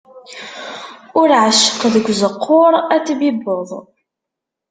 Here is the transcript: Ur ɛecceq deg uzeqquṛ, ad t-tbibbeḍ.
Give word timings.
Ur 1.19 1.29
ɛecceq 1.43 1.81
deg 1.93 2.05
uzeqquṛ, 2.11 2.73
ad 2.95 3.01
t-tbibbeḍ. 3.05 3.69